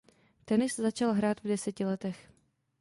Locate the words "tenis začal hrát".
0.45-1.41